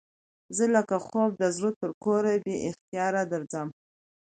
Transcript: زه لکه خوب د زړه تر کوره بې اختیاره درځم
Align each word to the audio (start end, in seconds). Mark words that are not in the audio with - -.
زه 0.55 0.63
لکه 0.75 0.95
خوب 1.05 1.31
د 1.37 1.43
زړه 1.57 1.71
تر 1.81 1.91
کوره 2.03 2.33
بې 2.45 2.55
اختیاره 2.69 3.23
درځم 3.33 3.67